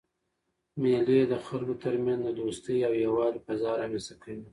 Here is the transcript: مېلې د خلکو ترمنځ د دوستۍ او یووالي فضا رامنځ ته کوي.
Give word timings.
مېلې 0.81 1.19
د 1.31 1.33
خلکو 1.45 1.73
ترمنځ 1.83 2.19
د 2.23 2.29
دوستۍ 2.39 2.77
او 2.87 2.93
یووالي 3.05 3.39
فضا 3.47 3.71
رامنځ 3.81 4.03
ته 4.09 4.15
کوي. 4.23 4.45